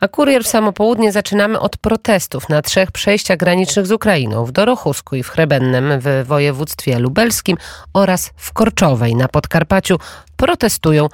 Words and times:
A 0.00 0.08
kurier 0.08 0.44
w 0.44 0.48
samo 0.48 0.72
południe 0.72 1.12
zaczynamy 1.12 1.60
od 1.60 1.76
protestów 1.76 2.48
na 2.48 2.62
trzech 2.62 2.92
przejściach 2.92 3.36
granicznych 3.36 3.86
z 3.86 3.92
Ukrainą 3.92 4.44
w 4.44 4.52
Dorochusku 4.52 5.16
i 5.16 5.22
w 5.22 5.28
Chrebennem 5.28 6.00
w 6.00 6.24
województwie 6.26 6.98
lubelskim 6.98 7.56
oraz 7.94 8.30
w 8.36 8.52
Korczowej 8.52 9.16
na 9.16 9.28
Podkarpaciu 9.28 9.98
protestują 10.36 11.08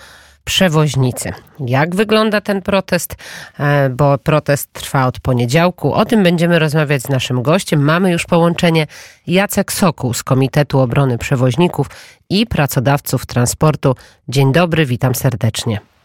przewoźnicy. 0.44 1.32
Jak 1.60 1.94
wygląda 1.94 2.40
ten 2.40 2.62
protest? 2.62 3.14
E, 3.58 3.90
bo 3.90 4.18
protest 4.18 4.72
trwa 4.72 5.06
od 5.06 5.20
poniedziałku. 5.20 5.92
O 5.92 6.04
tym 6.04 6.22
będziemy 6.22 6.58
rozmawiać 6.58 7.02
z 7.02 7.08
naszym 7.08 7.42
gościem. 7.42 7.84
Mamy 7.84 8.12
już 8.12 8.26
połączenie 8.26 8.86
Jacek 9.26 9.72
Sokół 9.72 10.14
z 10.14 10.22
Komitetu 10.22 10.80
Obrony 10.80 11.18
Przewoźników 11.18 11.86
i 12.30 12.46
Pracodawców 12.46 13.26
Transportu. 13.26 13.94
Dzień 14.28 14.52
dobry, 14.52 14.86
witam 14.86 15.14
serdecznie. 15.14 15.95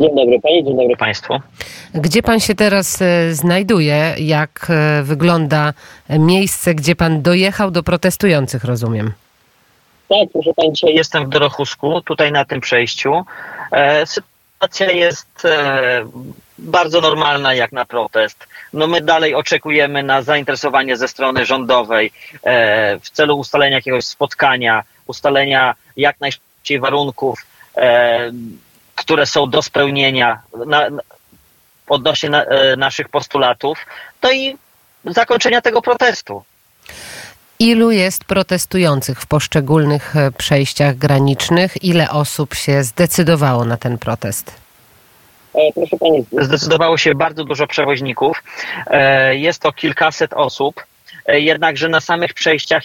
Dzień 0.00 0.16
dobry 0.16 0.40
Pani, 0.40 0.64
dzień 0.64 0.76
dobry 0.76 0.96
Państwu. 0.96 1.40
Gdzie 1.94 2.22
Pan 2.22 2.40
się 2.40 2.54
teraz 2.54 3.02
e, 3.02 3.34
znajduje? 3.34 4.14
Jak 4.18 4.66
e, 4.70 5.02
wygląda 5.02 5.72
miejsce, 6.10 6.74
gdzie 6.74 6.96
Pan 6.96 7.22
dojechał 7.22 7.70
do 7.70 7.82
protestujących, 7.82 8.64
rozumiem? 8.64 9.12
Tak, 10.08 10.28
proszę 10.32 10.50
Pani, 10.56 10.72
dzisiaj 10.72 10.94
jestem 10.94 11.26
w 11.26 11.28
Dorochusku, 11.28 12.00
tutaj 12.00 12.32
na 12.32 12.44
tym 12.44 12.60
przejściu. 12.60 13.24
E, 13.72 14.06
sytuacja 14.06 14.90
jest 14.90 15.42
bardzo 16.58 17.00
normalna 17.00 17.54
jak 17.54 17.72
na 17.72 17.84
protest. 17.84 18.46
No 18.72 18.86
my 18.86 19.00
dalej 19.00 19.34
oczekujemy 19.34 20.02
na 20.02 20.22
zainteresowanie 20.22 20.96
ze 20.96 21.08
strony 21.08 21.46
rządowej 21.46 22.12
w 23.02 23.10
celu 23.10 23.38
ustalenia 23.38 23.76
jakiegoś 23.76 24.04
spotkania, 24.04 24.82
ustalenia 25.06 25.74
jak 25.96 26.20
najszybciej 26.20 26.80
warunków 26.80 27.46
które 29.02 29.26
są 29.26 29.50
do 29.50 29.62
spełnienia 29.62 30.42
na, 30.66 30.88
odnośnie 31.88 32.30
na, 32.30 32.44
e, 32.44 32.76
naszych 32.76 33.08
postulatów, 33.08 33.78
no 34.22 34.32
i 34.32 34.56
zakończenia 35.04 35.60
tego 35.60 35.82
protestu. 35.82 36.42
Ilu 37.58 37.90
jest 37.90 38.24
protestujących 38.24 39.20
w 39.20 39.26
poszczególnych 39.26 40.16
e, 40.16 40.30
przejściach 40.32 40.96
granicznych? 40.96 41.84
Ile 41.84 42.10
osób 42.10 42.54
się 42.54 42.82
zdecydowało 42.82 43.64
na 43.64 43.76
ten 43.76 43.98
protest? 43.98 44.54
E, 45.54 45.72
proszę 45.74 45.96
Pani, 46.00 46.24
zdecydowało 46.46 46.98
się 46.98 47.14
bardzo 47.14 47.44
dużo 47.44 47.66
przewoźników. 47.66 48.42
Jest 49.32 49.62
to 49.62 49.72
kilkaset 49.72 50.32
osób. 50.34 50.86
Jednakże 51.28 51.88
na 51.88 52.00
samych 52.00 52.34
przejściach 52.34 52.82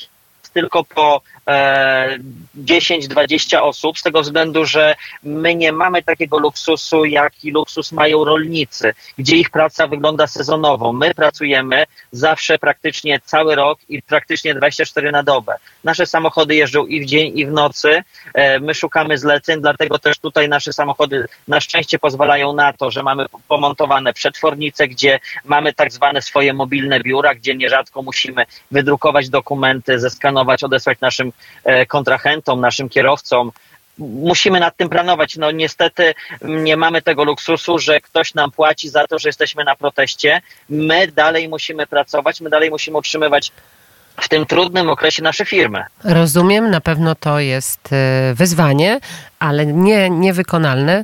tylko 0.50 0.84
po 0.84 1.22
10-20 1.48 3.56
e, 3.56 3.62
osób, 3.62 4.00
z 4.00 4.04
tego 4.04 4.22
względu, 4.22 4.66
że 4.66 4.96
my 5.24 5.56
nie 5.56 5.72
mamy 5.72 6.04
takiego 6.04 6.40
luksusu, 6.40 7.06
jaki 7.06 7.52
luksus 7.52 7.92
mają 7.92 8.26
rolnicy, 8.26 8.94
gdzie 9.18 9.36
ich 9.36 9.50
praca 9.50 9.88
wygląda 9.88 10.28
sezonowo. 10.28 10.94
My 10.94 11.14
pracujemy 11.14 11.86
zawsze 12.12 12.60
praktycznie 12.60 13.20
cały 13.26 13.56
rok 13.56 13.80
i 13.90 14.02
praktycznie 14.02 14.56
24 14.56 15.12
na 15.12 15.24
dobę. 15.24 15.56
Nasze 15.84 16.06
samochody 16.06 16.56
jeżdżą 16.56 16.86
i 16.86 17.02
w 17.02 17.06
dzień, 17.06 17.38
i 17.38 17.46
w 17.46 17.52
nocy. 17.52 18.04
E, 18.34 18.60
my 18.60 18.74
szukamy 18.74 19.18
zleceń, 19.18 19.62
dlatego 19.62 20.00
też 20.00 20.20
tutaj 20.20 20.50
nasze 20.50 20.74
samochody 20.74 21.28
na 21.48 21.62
szczęście 21.62 22.00
pozwalają 22.00 22.54
na 22.54 22.74
to, 22.74 22.92
że 22.92 23.04
mamy 23.04 23.26
pomontowane 23.48 24.14
przetwornice, 24.14 24.88
gdzie 24.88 25.20
mamy 25.46 25.74
tak 25.74 25.92
zwane 25.92 26.22
swoje 26.22 26.54
mobilne 26.54 27.00
biura, 27.00 27.36
gdzie 27.36 27.56
nierzadko 27.56 28.02
musimy 28.02 28.46
wydrukować 28.72 29.30
dokumenty, 29.30 30.00
zeskanować, 30.00 30.37
odesłać 30.64 31.00
naszym 31.02 31.32
E, 31.68 31.86
kontrahentom, 31.86 32.62
naszym 32.62 32.90
kierowcom. 32.90 33.52
Musimy 33.98 34.60
nad 34.60 34.78
tym 34.78 34.90
planować. 34.90 35.36
No 35.36 35.52
niestety 35.52 36.14
nie 36.42 36.78
mamy 36.78 37.02
tego 37.02 37.24
luksusu, 37.24 37.80
że 37.80 38.02
ktoś 38.02 38.34
nam 38.34 38.52
płaci 38.52 38.90
za 38.90 39.08
to, 39.08 39.20
że 39.20 39.30
jesteśmy 39.30 39.64
na 39.64 39.76
proteście. 39.76 40.42
My 40.70 41.08
dalej 41.08 41.50
musimy 41.50 41.88
pracować, 41.88 42.42
my 42.42 42.50
dalej 42.50 42.70
musimy 42.70 42.98
utrzymywać 42.98 43.52
w 44.22 44.30
tym 44.30 44.46
trudnym 44.46 44.90
okresie 44.90 45.24
nasze 45.24 45.46
firmy. 45.46 45.84
Rozumiem, 46.04 46.70
na 46.70 46.82
pewno 46.82 47.16
to 47.16 47.40
jest 47.40 47.90
e, 47.94 48.34
wyzwanie, 48.34 49.00
ale 49.40 49.66
nie 49.66 50.10
niewykonalne. 50.10 51.04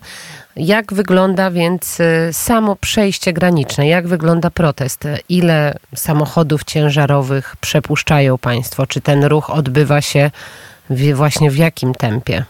Jak 0.55 0.93
wygląda 0.93 1.51
więc 1.51 1.99
e, 1.99 2.33
samo 2.33 2.75
przejście 2.75 3.33
graniczne? 3.33 3.87
Jak 3.87 4.07
wygląda 4.07 4.49
protest? 4.49 5.07
Ile 5.29 5.77
samochodów 5.95 6.63
ciężarowych 6.63 7.55
przepuszczają 7.61 8.37
Państwo? 8.37 8.87
Czy 8.87 9.01
ten 9.01 9.23
ruch 9.23 9.49
odbywa 9.49 10.01
się 10.01 10.31
właśnie 11.13 11.51
w 11.51 11.57
jakim 11.57 11.93
tempie? 11.93 12.45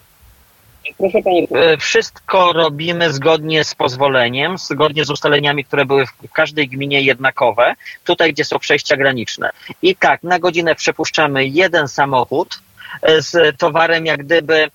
Proszę 0.98 1.20
e, 1.56 1.78
wszystko 1.78 2.54
robimy 2.54 3.14
zgodnie 3.14 3.64
z 3.64 3.76
pozwoleniem, 3.76 4.58
zgodnie 4.58 5.06
z 5.06 5.10
ustaleniami, 5.10 5.66
które 5.66 5.86
były 5.86 6.06
w 6.06 6.32
każdej 6.34 6.68
gminie 6.68 7.02
jednakowe, 7.02 7.76
tutaj 8.04 8.34
gdzie 8.34 8.46
są 8.46 8.60
przejścia 8.60 8.98
graniczne. 8.98 9.50
I 9.82 9.96
tak, 9.96 10.24
na 10.24 10.40
godzinę 10.40 10.76
przepuszczamy 10.76 11.46
jeden 11.46 11.88
samochód, 11.88 12.60
e, 13.02 13.22
z 13.22 13.58
towarem 13.58 14.06
jak 14.06 14.24
gdyby 14.24 14.70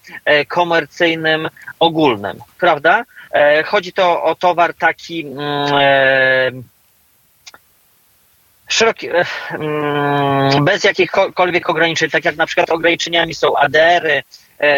komercyjnym, 0.48 1.48
ogólnym, 1.78 2.38
prawda? 2.60 3.04
E, 3.32 3.62
chodzi 3.62 3.92
to 3.92 4.22
o 4.22 4.34
towar 4.34 4.74
taki 4.74 5.26
mm, 5.26 5.40
e, 5.80 6.50
szeroki, 8.68 9.08
e, 9.08 9.24
mm, 9.50 10.64
bez 10.64 10.84
jakichkolwiek 10.84 11.70
ograniczeń, 11.70 12.10
tak 12.10 12.24
jak 12.24 12.36
na 12.36 12.46
przykład 12.46 12.70
ograniczeniami 12.70 13.34
są 13.34 13.56
ADR-y, 13.56 14.22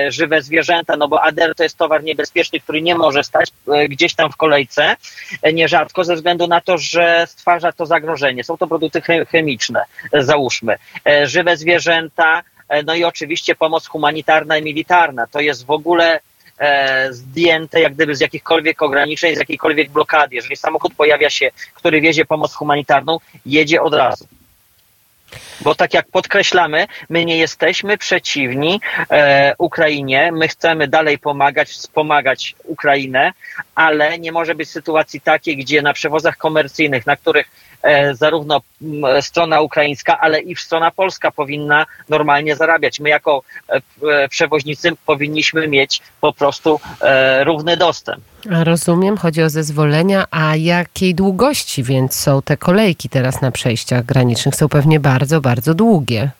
żywe 0.08 0.42
zwierzęta, 0.42 0.96
no 0.96 1.08
bo 1.08 1.22
ADR 1.22 1.54
to 1.54 1.62
jest 1.62 1.78
towar 1.78 2.04
niebezpieczny, 2.04 2.60
który 2.60 2.82
nie 2.82 2.94
może 2.94 3.24
stać 3.24 3.50
gdzieś 3.88 4.14
tam 4.14 4.32
w 4.32 4.36
kolejce, 4.36 4.96
nierzadko 5.52 6.04
ze 6.04 6.14
względu 6.14 6.46
na 6.46 6.60
to, 6.60 6.78
że 6.78 7.24
stwarza 7.28 7.72
to 7.72 7.86
zagrożenie. 7.86 8.44
Są 8.44 8.56
to 8.56 8.66
produkty 8.66 9.02
chemiczne, 9.28 9.84
załóżmy. 10.12 10.76
Żywe 11.24 11.56
zwierzęta, 11.56 12.42
no 12.86 12.94
i 12.94 13.04
oczywiście 13.04 13.54
pomoc 13.54 13.86
humanitarna 13.86 14.58
i 14.58 14.62
militarna. 14.62 15.26
To 15.26 15.40
jest 15.40 15.66
w 15.66 15.70
ogóle 15.70 16.20
E, 16.60 17.12
zdjęte 17.12 17.80
jak 17.80 17.94
gdyby 17.94 18.14
z 18.14 18.20
jakichkolwiek 18.20 18.82
ograniczeń, 18.82 19.36
z 19.36 19.38
jakiejkolwiek 19.38 19.90
blokady. 19.90 20.34
Jeżeli 20.34 20.56
samochód 20.56 20.94
pojawia 20.94 21.30
się, 21.30 21.50
który 21.74 22.00
wiezie 22.00 22.24
pomoc 22.24 22.54
humanitarną, 22.54 23.18
jedzie 23.46 23.82
od 23.82 23.94
razu. 23.94 24.26
Bo 25.60 25.74
tak 25.74 25.94
jak 25.94 26.08
podkreślamy, 26.08 26.86
my 27.08 27.24
nie 27.24 27.36
jesteśmy 27.38 27.98
przeciwni 27.98 28.80
e, 29.10 29.54
Ukrainie, 29.58 30.32
my 30.32 30.48
chcemy 30.48 30.88
dalej 30.88 31.18
pomagać, 31.18 31.68
wspomagać 31.68 32.56
Ukrainę, 32.64 33.32
ale 33.74 34.18
nie 34.18 34.32
może 34.32 34.54
być 34.54 34.70
sytuacji 34.70 35.20
takiej, 35.20 35.56
gdzie 35.56 35.82
na 35.82 35.92
przewozach 35.92 36.36
komercyjnych, 36.36 37.06
na 37.06 37.16
których 37.16 37.69
zarówno 38.12 38.60
strona 39.20 39.60
ukraińska, 39.60 40.20
ale 40.20 40.40
i 40.40 40.56
strona 40.56 40.90
polska 40.90 41.30
powinna 41.30 41.86
normalnie 42.08 42.56
zarabiać. 42.56 43.00
My 43.00 43.08
jako 43.08 43.42
e, 43.68 43.80
e, 44.12 44.28
przewoźnicy 44.28 44.90
powinniśmy 45.06 45.68
mieć 45.68 46.02
po 46.20 46.32
prostu 46.32 46.80
równy 47.44 47.76
dostęp. 47.76 48.24
Rozumiem, 48.46 49.16
chodzi 49.16 49.42
o 49.42 49.50
zezwolenia, 49.50 50.24
a 50.30 50.56
jakiej 50.56 51.14
długości 51.14 51.82
więc 51.82 52.16
są 52.16 52.42
te 52.42 52.56
kolejki 52.56 53.08
teraz 53.08 53.40
na 53.40 53.50
przejściach 53.50 54.04
granicznych? 54.04 54.54
Są 54.54 54.68
pewnie 54.68 55.00
bardzo, 55.00 55.40
bardzo 55.40 55.74
długie 55.74 56.30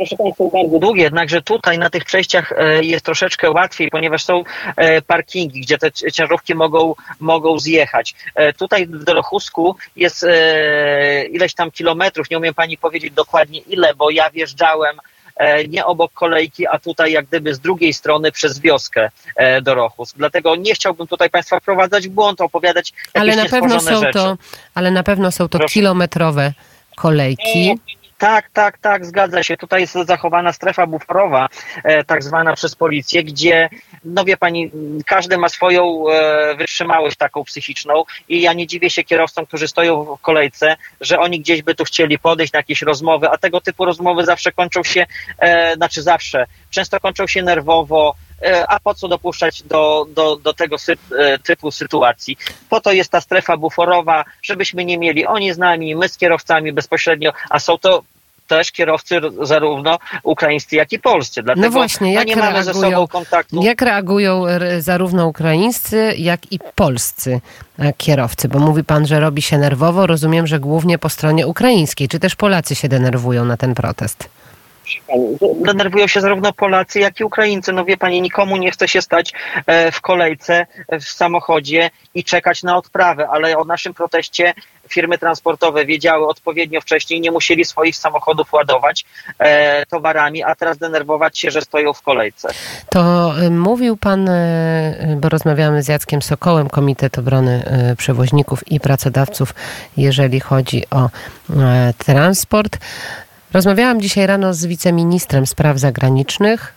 proszę 0.00 0.16
Państwa, 0.16 0.44
bardzo 0.52 0.78
długie, 0.78 1.02
jednakże 1.02 1.42
tutaj 1.42 1.78
na 1.78 1.90
tych 1.90 2.04
przejściach 2.04 2.52
e, 2.52 2.84
jest 2.84 3.04
troszeczkę 3.04 3.50
łatwiej, 3.50 3.90
ponieważ 3.90 4.24
są 4.24 4.44
e, 4.76 5.02
parkingi, 5.02 5.60
gdzie 5.60 5.78
te 5.78 5.92
ciężarówki 5.92 6.54
mogą, 6.54 6.94
mogą 7.20 7.58
zjechać. 7.58 8.14
E, 8.34 8.52
tutaj 8.52 8.86
w 8.86 9.04
Dorochusku 9.04 9.76
jest 9.96 10.26
ileś 11.30 11.54
tam 11.54 11.70
kilometrów, 11.70 12.30
nie 12.30 12.38
umiem 12.38 12.54
Pani 12.54 12.78
powiedzieć 12.78 13.12
dokładnie 13.14 13.60
ile, 13.60 13.94
bo 13.94 14.10
ja 14.10 14.30
wjeżdżałem 14.30 14.96
nie 15.68 15.86
obok 15.86 16.12
kolejki, 16.12 16.66
a 16.66 16.78
tutaj 16.78 17.12
jak 17.12 17.26
gdyby 17.26 17.54
z 17.54 17.60
drugiej 17.60 17.92
strony 17.92 18.32
przez 18.32 18.60
wioskę 18.60 19.10
Dorochus. 19.62 20.12
Dlatego 20.16 20.56
nie 20.56 20.74
chciałbym 20.74 21.06
tutaj 21.06 21.30
Państwa 21.30 21.60
wprowadzać 21.60 22.08
w 22.08 22.10
błąd, 22.10 22.40
opowiadać 22.40 22.92
jakieś 23.14 23.32
ale 23.34 23.36
na 23.36 23.48
pewno 23.48 23.80
są 23.80 24.00
rzeczy. 24.00 24.12
to, 24.12 24.36
Ale 24.74 24.90
na 24.90 25.02
pewno 25.02 25.32
są 25.32 25.48
to 25.48 25.58
Proszę. 25.58 25.74
kilometrowe 25.74 26.52
kolejki. 26.96 27.78
Tak, 28.20 28.50
tak, 28.50 28.78
tak, 28.78 29.06
zgadza 29.06 29.42
się. 29.42 29.56
Tutaj 29.56 29.80
jest 29.80 29.94
zachowana 30.06 30.52
strefa 30.52 30.86
buforowa, 30.86 31.48
e, 31.84 32.04
tak 32.04 32.22
zwana 32.22 32.52
przez 32.52 32.74
policję, 32.74 33.24
gdzie, 33.24 33.68
no 34.04 34.24
wie 34.24 34.36
pani, 34.36 34.70
każdy 35.06 35.38
ma 35.38 35.48
swoją 35.48 36.04
e, 36.08 36.54
wytrzymałość 36.54 37.16
taką 37.16 37.44
psychiczną 37.44 38.04
i 38.28 38.40
ja 38.40 38.52
nie 38.52 38.66
dziwię 38.66 38.90
się 38.90 39.04
kierowcom, 39.04 39.46
którzy 39.46 39.68
stoją 39.68 40.04
w 40.04 40.20
kolejce, 40.20 40.76
że 41.00 41.18
oni 41.18 41.40
gdzieś 41.40 41.62
by 41.62 41.74
tu 41.74 41.84
chcieli 41.84 42.18
podejść 42.18 42.52
na 42.52 42.58
jakieś 42.58 42.82
rozmowy, 42.82 43.28
a 43.30 43.38
tego 43.38 43.60
typu 43.60 43.84
rozmowy 43.84 44.24
zawsze 44.24 44.52
kończą 44.52 44.82
się, 44.82 45.06
e, 45.38 45.74
znaczy 45.74 46.02
zawsze, 46.02 46.46
często 46.70 47.00
kończą 47.00 47.26
się 47.26 47.42
nerwowo, 47.42 48.14
a 48.68 48.80
po 48.80 48.94
co 48.94 49.08
dopuszczać 49.08 49.62
do, 49.62 50.06
do, 50.14 50.36
do 50.36 50.54
tego 50.54 50.76
e, 51.18 51.38
typu 51.38 51.70
sytuacji? 51.70 52.36
Po 52.68 52.80
to 52.80 52.92
jest 52.92 53.10
ta 53.10 53.20
strefa 53.20 53.56
buforowa, 53.56 54.24
żebyśmy 54.42 54.84
nie 54.84 54.98
mieli 54.98 55.26
oni 55.26 55.52
z 55.52 55.58
nami, 55.58 55.96
my 55.96 56.08
z 56.08 56.16
kierowcami 56.16 56.72
bezpośrednio, 56.72 57.32
a 57.50 57.58
są 57.58 57.78
to 57.78 58.02
też 58.50 58.72
kierowcy 58.72 59.20
zarówno 59.42 59.98
ukraińscy, 60.22 60.76
jak 60.76 60.92
i 60.92 60.98
polscy. 60.98 61.42
Dlatego 61.42 61.66
no 61.66 61.72
właśnie, 61.72 62.12
jak 62.12 62.26
nie 62.26 62.34
reagują, 62.34 62.52
mamy 62.52 62.64
ze 62.64 62.74
sobą 62.74 63.08
kontaktu. 63.08 63.62
Jak 63.62 63.82
reagują 63.82 64.44
zarówno 64.78 65.26
ukraińscy, 65.26 66.14
jak 66.18 66.52
i 66.52 66.58
polscy 66.74 67.40
e, 67.78 67.92
kierowcy? 67.92 68.48
Bo 68.48 68.58
mówi 68.58 68.84
pan, 68.84 69.06
że 69.06 69.20
robi 69.20 69.42
się 69.42 69.58
nerwowo. 69.58 70.06
Rozumiem, 70.06 70.46
że 70.46 70.60
głównie 70.60 70.98
po 70.98 71.08
stronie 71.08 71.46
ukraińskiej. 71.46 72.08
Czy 72.08 72.18
też 72.18 72.36
Polacy 72.36 72.74
się 72.74 72.88
denerwują 72.88 73.44
na 73.44 73.56
ten 73.56 73.74
protest? 73.74 74.28
Denerwują 75.64 76.06
się 76.06 76.20
zarówno 76.20 76.52
Polacy, 76.52 77.00
jak 77.00 77.20
i 77.20 77.24
Ukraińcy. 77.24 77.72
No 77.72 77.84
wie 77.84 77.96
pani, 77.96 78.22
nikomu 78.22 78.56
nie 78.56 78.70
chce 78.70 78.88
się 78.88 79.02
stać 79.02 79.32
e, 79.66 79.92
w 79.92 80.00
kolejce, 80.00 80.66
w 81.00 81.04
samochodzie 81.04 81.90
i 82.14 82.24
czekać 82.24 82.62
na 82.62 82.76
odprawę, 82.76 83.28
ale 83.28 83.58
o 83.58 83.64
naszym 83.64 83.94
proteście 83.94 84.54
firmy 84.90 85.18
transportowe 85.18 85.86
wiedziały 85.86 86.26
odpowiednio 86.26 86.80
wcześniej, 86.80 87.20
nie 87.20 87.30
musieli 87.30 87.64
swoich 87.64 87.96
samochodów 87.96 88.52
ładować 88.52 89.04
e, 89.38 89.86
towarami, 89.86 90.42
a 90.42 90.54
teraz 90.54 90.78
denerwować 90.78 91.38
się, 91.38 91.50
że 91.50 91.60
stoją 91.60 91.92
w 91.92 92.02
kolejce. 92.02 92.48
To 92.90 93.32
e, 93.38 93.50
mówił 93.50 93.96
pan, 93.96 94.28
e, 94.28 95.16
bo 95.20 95.28
rozmawiamy 95.28 95.82
z 95.82 95.88
Jackiem 95.88 96.22
Sokołem, 96.22 96.68
Komitet 96.68 97.18
Obrony 97.18 97.62
Przewoźników 97.98 98.68
i 98.72 98.80
Pracodawców, 98.80 99.54
jeżeli 99.96 100.40
chodzi 100.40 100.82
o 100.90 101.08
transport. 101.98 102.78
Rozmawiałam 103.52 104.00
dzisiaj 104.00 104.26
rano 104.26 104.54
z 104.54 104.66
wiceministrem 104.66 105.46
spraw 105.46 105.78
zagranicznych, 105.78 106.74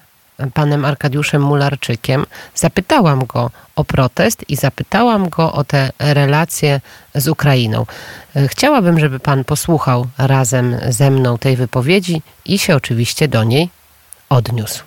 panem 0.54 0.86
Arkadiuszem 0.86 1.42
Mularczykiem. 1.42 2.26
Zapytałam 2.56 3.26
go 3.26 3.52
o 3.76 3.84
protest 3.84 4.50
i 4.50 4.56
zapytałam 4.56 5.30
go 5.30 5.54
o 5.54 5.64
te 5.64 5.92
relacje 6.00 6.82
z 7.16 7.28
Ukrainą. 7.28 7.86
Chciałabym, 8.48 9.00
żeby 9.00 9.20
pan 9.20 9.44
posłuchał 9.44 10.08
razem 10.18 10.78
ze 10.90 11.12
mną 11.12 11.38
tej 11.38 11.56
wypowiedzi 11.56 12.22
i 12.46 12.60
się 12.60 12.76
oczywiście 12.76 13.28
do 13.28 13.44
niej 13.44 13.70
odniósł. 14.30 14.84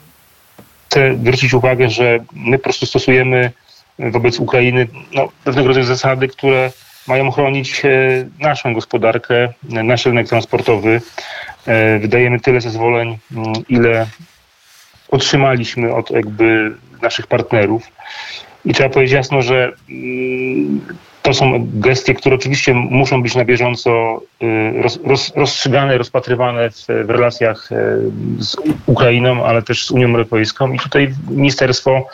Chcę 0.89 1.15
zwrócić 1.15 1.55
uwagę, 1.55 1.91
że 1.91 2.19
my 2.33 2.59
po 2.59 2.65
prostu 2.65 2.87
stosujemy 2.87 3.53
wobec 3.99 4.41
Ukrainy 4.41 4.89
no, 5.13 5.29
pewnego 5.45 5.69
rodzaju 5.69 5.87
zasady, 5.87 6.29
które 6.29 6.73
mają 7.09 7.31
chronić 7.31 7.85
e, 7.85 7.89
naszą 8.41 8.75
gospodarkę, 8.75 9.53
nasz 9.63 10.07
rynek 10.07 10.29
transportowy. 10.29 11.01
E, 11.67 11.99
wydajemy 11.99 12.41
tyle 12.41 12.61
zezwoleń, 12.61 13.19
mm, 13.33 13.53
ile 13.69 14.07
otrzymaliśmy 15.09 15.95
od 15.95 16.11
jakby 16.11 16.73
naszych 17.03 17.27
partnerów. 17.27 17.83
I 18.65 18.75
trzeba 18.75 18.89
powiedzieć 18.89 19.15
jasno, 19.15 19.43
że 19.43 19.73
mm, 19.91 20.81
to 21.27 21.35
są 21.35 21.67
gestie, 21.75 22.15
które 22.15 22.35
oczywiście 22.35 22.75
muszą 22.75 23.23
być 23.23 23.35
na 23.35 23.45
bieżąco 23.45 24.21
y, 24.43 24.83
roz, 24.83 24.99
roz, 25.05 25.33
rozstrzygane, 25.37 25.99
rozpatrywane 25.99 26.71
w, 26.71 26.87
w 26.87 27.11
relacjach 27.11 27.73
e, 27.73 27.77
z 28.39 28.57
Ukrainą, 28.87 29.45
ale 29.45 29.63
też 29.63 29.87
z 29.87 29.91
Unią 29.91 30.09
Europejską. 30.09 30.73
I 30.73 30.79
tutaj 30.79 31.15
ministerstwo 31.31 32.07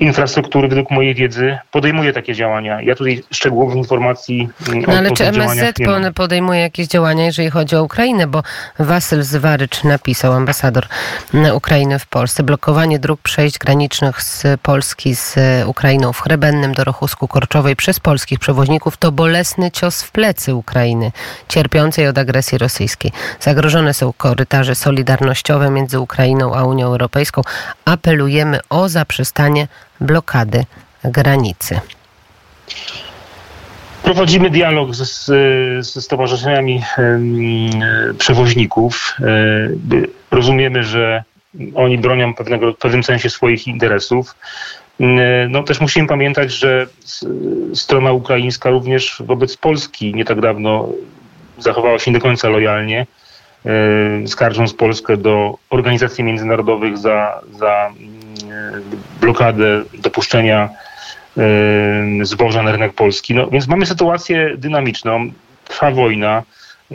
infrastruktury, 0.00 0.68
według 0.68 0.90
mojej 0.90 1.14
wiedzy, 1.14 1.58
podejmuje 1.70 2.12
takie 2.12 2.34
działania. 2.34 2.82
Ja 2.82 2.94
tutaj 2.94 3.22
szczegółowych 3.30 3.76
informacji 3.76 4.48
mm, 4.68 4.84
no, 4.88 4.94
ale 4.94 5.10
czy 5.10 5.26
MSZ 5.26 5.76
podejmuje 6.14 6.60
jakieś 6.60 6.86
działania, 6.86 7.24
jeżeli 7.24 7.50
chodzi 7.50 7.76
o 7.76 7.82
Ukrainę? 7.82 8.26
Bo 8.26 8.42
Wasyl 8.78 9.22
Zwarycz 9.22 9.84
napisał, 9.84 10.32
ambasador 10.32 10.86
Ukrainy 11.54 11.98
w 11.98 12.06
Polsce, 12.06 12.42
blokowanie 12.42 12.98
dróg 12.98 13.20
przejść 13.20 13.58
granicznych 13.58 14.22
z 14.22 14.60
Polski 14.60 15.14
z 15.14 15.36
Ukrainą 15.66 16.12
w 16.12 16.20
Chrebennym 16.20 16.74
do 16.74 16.84
Rochusku 16.84 17.28
Korczowej 17.28 17.76
przez 17.76 18.00
polskich 18.00 18.38
przewoźników 18.38 18.96
to 18.96 19.12
bolesny 19.12 19.70
cios 19.70 20.02
w 20.02 20.10
plecy 20.10 20.54
Ukrainy, 20.54 21.12
cierpiącej 21.48 22.08
od 22.08 22.18
agresji 22.18 22.58
rosyjskiej. 22.58 23.12
Zagrożone 23.40 23.94
są 23.94 24.12
korytarze 24.12 24.74
solidarnościowe 24.74 25.70
między 25.70 26.00
Ukrainą 26.00 26.54
a 26.54 26.64
Unią 26.64 26.86
Europejską. 26.86 27.42
Apelujemy 27.84 28.60
o 28.70 28.88
zaprzestanie 28.88 29.68
blokady 30.00 30.64
granicy. 31.04 31.80
Prowadzimy 34.02 34.50
dialog 34.50 34.94
ze, 34.94 35.04
ze 35.82 36.02
stowarzyszeniami 36.02 36.82
przewoźników. 38.18 39.14
E, 39.20 39.24
rozumiemy, 40.30 40.84
że 40.84 41.24
oni 41.74 41.98
bronią 41.98 42.34
pewnego, 42.34 42.72
w 42.72 42.76
pewnym 42.76 43.04
sensie 43.04 43.30
swoich 43.30 43.66
interesów. 43.66 44.34
E, 45.00 45.48
no 45.48 45.62
też 45.62 45.80
musimy 45.80 46.08
pamiętać, 46.08 46.52
że 46.52 46.86
strona 47.74 48.12
ukraińska 48.12 48.70
również 48.70 49.22
wobec 49.26 49.56
Polski 49.56 50.14
nie 50.14 50.24
tak 50.24 50.40
dawno 50.40 50.88
zachowała 51.58 51.98
się 51.98 52.10
nie 52.10 52.18
do 52.18 52.22
końca 52.22 52.48
lojalnie, 52.48 53.06
e, 53.66 54.28
skarżąc 54.28 54.74
Polskę 54.74 55.16
do 55.16 55.58
organizacji 55.70 56.24
międzynarodowych 56.24 56.98
za, 56.98 57.40
za 57.58 57.92
blokadę 59.20 59.82
dopuszczenia 59.98 60.68
zboża 62.22 62.62
na 62.62 62.72
rynek 62.72 62.92
polski. 62.92 63.34
No, 63.34 63.46
więc 63.50 63.68
mamy 63.68 63.86
sytuację 63.86 64.56
dynamiczną, 64.56 65.30
trwa 65.68 65.90
wojna, 65.90 66.42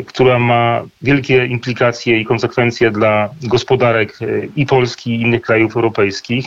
która 0.07 0.39
ma 0.39 0.81
wielkie 1.01 1.45
implikacje 1.45 2.19
i 2.19 2.25
konsekwencje 2.25 2.91
dla 2.91 3.29
gospodarek 3.41 4.19
e, 4.21 4.25
i 4.55 4.65
Polski, 4.65 5.15
i 5.15 5.21
innych 5.21 5.41
krajów 5.41 5.75
europejskich. 5.75 6.45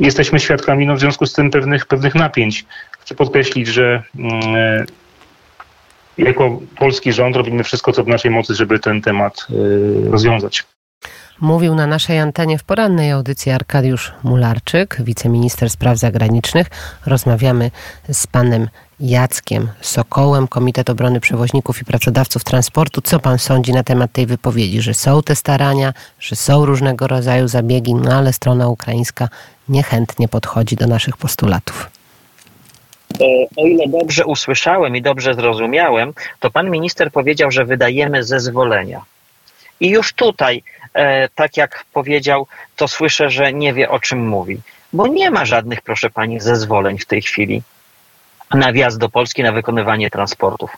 Jesteśmy 0.00 0.40
świadkami 0.40 0.86
no, 0.86 0.94
w 0.94 1.00
związku 1.00 1.26
z 1.26 1.32
tym 1.32 1.50
pewnych, 1.50 1.86
pewnych 1.86 2.14
napięć. 2.14 2.64
Chcę 3.00 3.14
podkreślić, 3.14 3.68
że 3.68 4.02
mm, 4.18 4.56
e, 4.56 4.84
jako 6.18 6.60
polski 6.76 7.12
rząd 7.12 7.36
robimy 7.36 7.64
wszystko, 7.64 7.92
co 7.92 8.04
w 8.04 8.08
naszej 8.08 8.30
mocy, 8.30 8.54
żeby 8.54 8.78
ten 8.78 9.02
temat 9.02 9.46
e, 9.50 10.10
rozwiązać. 10.10 10.64
Mówił 11.40 11.74
na 11.74 11.86
naszej 11.86 12.18
antenie 12.18 12.58
w 12.58 12.64
porannej 12.64 13.10
audycji 13.10 13.52
Arkadiusz 13.52 14.12
Mularczyk, 14.24 14.96
wiceminister 15.00 15.70
spraw 15.70 15.98
zagranicznych. 15.98 16.66
Rozmawiamy 17.06 17.70
z 18.12 18.26
panem 18.26 18.68
Jackiem 19.00 19.68
Sokołem, 19.80 20.48
Komitet 20.48 20.90
Obrony 20.90 21.20
Przewoźników 21.20 21.82
i 21.82 21.84
Pracodawców 21.84 22.44
Transportu. 22.44 23.00
Co 23.00 23.20
pan 23.20 23.38
sądzi 23.38 23.72
na 23.72 23.82
temat 23.82 24.12
tej 24.12 24.26
wypowiedzi, 24.26 24.80
że 24.80 24.94
są 24.94 25.22
te 25.22 25.36
starania, 25.36 25.92
że 26.20 26.36
są 26.36 26.66
różnego 26.66 27.06
rodzaju 27.06 27.48
zabiegi, 27.48 27.94
no 27.94 28.12
ale 28.12 28.32
strona 28.32 28.68
ukraińska 28.68 29.28
niechętnie 29.68 30.28
podchodzi 30.28 30.76
do 30.76 30.86
naszych 30.86 31.16
postulatów? 31.16 31.90
E, 33.20 33.24
o 33.56 33.66
ile 33.66 33.88
dobrze 33.88 34.26
usłyszałem 34.26 34.96
i 34.96 35.02
dobrze 35.02 35.34
zrozumiałem, 35.34 36.12
to 36.40 36.50
pan 36.50 36.70
minister 36.70 37.12
powiedział, 37.12 37.50
że 37.50 37.64
wydajemy 37.64 38.24
zezwolenia. 38.24 39.04
I 39.80 39.88
już 39.88 40.12
tutaj 40.12 40.62
E, 40.94 41.28
tak 41.28 41.56
jak 41.56 41.84
powiedział, 41.92 42.46
to 42.76 42.88
słyszę, 42.88 43.30
że 43.30 43.52
nie 43.52 43.74
wie 43.74 43.90
o 43.90 44.00
czym 44.00 44.28
mówi. 44.28 44.60
Bo 44.92 45.06
nie 45.06 45.30
ma 45.30 45.44
żadnych, 45.44 45.80
proszę 45.80 46.10
pani, 46.10 46.40
zezwoleń 46.40 46.98
w 46.98 47.06
tej 47.06 47.22
chwili 47.22 47.62
na 48.54 48.72
wjazd 48.72 48.98
do 48.98 49.08
Polski, 49.08 49.42
na 49.42 49.52
wykonywanie 49.52 50.10
transportów. 50.10 50.70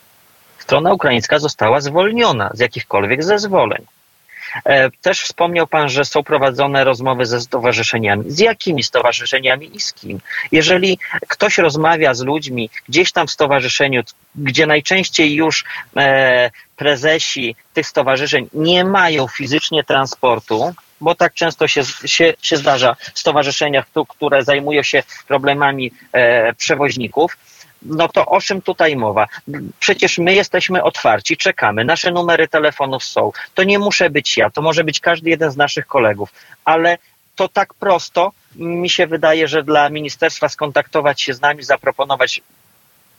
Strona 0.59 0.93
ukraińska 0.93 1.39
została 1.39 1.81
zwolniona 1.81 2.51
z 2.55 2.59
jakichkolwiek 2.59 3.25
zezwoleń. 3.25 3.87
E, 4.65 4.91
też 4.91 5.23
wspomniał 5.23 5.67
Pan, 5.67 5.89
że 5.89 6.05
są 6.05 6.23
prowadzone 6.23 6.85
rozmowy 6.85 7.27
ze 7.27 7.41
stowarzyszeniami. 7.41 8.31
Z 8.31 8.39
jakimi 8.39 8.83
stowarzyszeniami 8.83 9.77
i 9.77 9.81
z 9.81 9.93
kim? 9.93 10.21
Jeżeli 10.53 10.99
ktoś 11.29 11.59
rozmawia 11.59 12.15
z 12.15 12.21
ludźmi 12.21 12.71
gdzieś 12.89 13.13
tam 13.13 13.27
w 13.27 13.31
stowarzyszeniu, 13.31 14.03
gdzie 14.35 14.67
najczęściej 14.67 15.35
już 15.35 15.65
e, 15.97 16.51
prezesi 16.77 17.57
tych 17.75 17.87
stowarzyszeń 17.87 18.49
nie 18.53 18.85
mają 18.85 19.29
fizycznie 19.29 19.85
transportu, 19.85 20.75
bo 21.01 21.15
tak 21.15 21.35
często 21.35 21.69
się, 21.69 21.83
się, 22.05 22.35
się 22.43 22.57
zdarza 22.57 22.97
w 23.15 23.19
stowarzyszeniach, 23.19 23.87
które 24.09 24.45
zajmują 24.45 24.83
się 24.83 25.03
problemami 25.29 25.93
e, 26.13 26.55
przewoźników, 26.55 27.37
no 27.83 28.09
to 28.09 28.27
o 28.27 28.41
czym 28.41 28.63
tutaj 28.63 28.97
mowa? 28.97 29.27
Przecież 29.79 30.19
my 30.19 30.35
jesteśmy 30.35 30.83
otwarci, 30.83 31.37
czekamy, 31.37 31.85
nasze 31.85 32.11
numery 32.11 32.49
telefonów 32.49 33.05
są. 33.05 33.33
To 33.55 33.63
nie 33.63 33.79
muszę 33.79 34.11
być 34.11 34.37
ja, 34.37 34.51
to 34.51 34.63
może 34.63 34.85
być 34.85 35.01
każdy 35.01 35.31
jeden 35.31 35.51
z 35.51 35.57
naszych 35.57 35.87
kolegów, 35.87 36.33
ale 36.65 36.99
to 37.37 37.49
tak 37.49 37.75
prosto 37.75 38.33
mi 38.57 38.91
się 38.91 39.07
wydaje, 39.07 39.49
że 39.49 39.63
dla 39.63 39.89
ministerstwa 39.89 40.49
skontaktować 40.49 41.23
się 41.23 41.35
z 41.35 41.41
nami, 41.41 41.63
zaproponować 41.63 42.41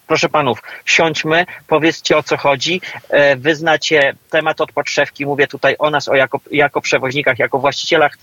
proszę 0.07 0.29
panów, 0.29 0.59
siądźmy, 0.85 1.45
powiedzcie 1.67 2.17
o 2.17 2.23
co 2.23 2.37
chodzi, 2.37 2.81
e, 3.09 3.35
wyznacie 3.35 4.13
temat 4.29 4.61
od 4.61 4.71
podszewki, 4.71 5.25
mówię 5.25 5.47
tutaj 5.47 5.75
o 5.79 5.89
nas, 5.89 6.09
o 6.09 6.15
jako, 6.15 6.39
jako 6.51 6.81
przewoźnikach, 6.81 7.39
jako 7.39 7.59
właścicielach 7.59 8.17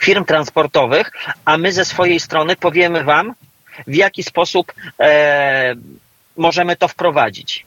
firm 0.00 0.24
transportowych, 0.24 1.12
a 1.44 1.58
my 1.58 1.72
ze 1.72 1.84
swojej 1.84 2.20
strony 2.20 2.56
powiemy 2.56 3.04
wam, 3.04 3.34
w 3.86 3.94
jaki 3.94 4.22
sposób 4.22 4.72
e, 5.00 5.74
możemy 6.36 6.76
to 6.76 6.88
wprowadzić. 6.88 7.66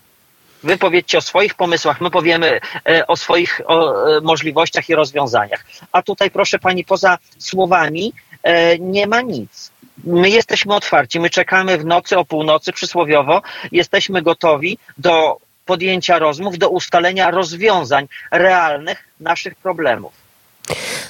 Wy 0.64 0.78
powiedzcie 0.78 1.18
o 1.18 1.22
swoich 1.22 1.56
pomysłach, 1.56 2.02
my 2.02 2.12
powiemy 2.12 2.60
e, 2.90 3.08
o 3.08 3.16
swoich 3.16 3.62
o, 3.66 4.08
e, 4.18 4.22
możliwościach 4.22 4.90
i 4.90 4.96
rozwiązaniach. 4.96 5.66
A 5.92 6.02
tutaj, 6.02 6.32
proszę 6.32 6.60
pani, 6.60 6.86
poza 6.86 7.18
słowami 7.38 8.14
e, 8.44 8.80
nie 8.80 9.08
ma 9.08 9.22
nic. 9.22 9.72
My 10.04 10.30
jesteśmy 10.30 10.76
otwarci, 10.76 11.20
my 11.20 11.30
czekamy 11.30 11.78
w 11.78 11.86
nocy 11.86 12.18
o 12.18 12.26
północy 12.26 12.74
przysłowiowo, 12.74 13.42
jesteśmy 13.72 14.22
gotowi 14.22 14.78
do 14.98 15.38
podjęcia 15.66 16.20
rozmów, 16.20 16.58
do 16.58 16.70
ustalenia 16.70 17.32
rozwiązań 17.32 18.08
realnych 18.32 19.08
naszych 19.20 19.56
problemów. 19.56 20.25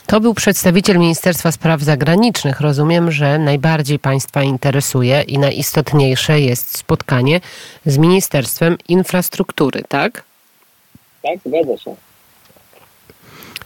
To 0.05 0.19
był 0.19 0.33
przedstawiciel 0.33 0.99
Ministerstwa 0.99 1.51
Spraw 1.51 1.81
Zagranicznych. 1.81 2.61
Rozumiem, 2.61 3.11
że 3.11 3.39
najbardziej 3.39 3.99
Państwa 3.99 4.43
interesuje 4.43 5.21
i 5.21 5.37
najistotniejsze 5.37 6.39
jest 6.39 6.77
spotkanie 6.77 7.41
z 7.85 7.97
Ministerstwem 7.97 8.77
Infrastruktury, 8.87 9.83
tak? 9.87 10.23
Tak, 11.23 11.39
zgadza 11.45 11.77
się. 11.77 11.95